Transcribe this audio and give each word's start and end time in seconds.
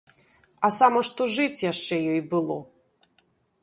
А 0.67 0.71
сама 0.77 1.03
што 1.11 1.29
жыць 1.35 1.63
яшчэ 1.71 2.03
ёй 2.17 2.21
было. 2.37 2.61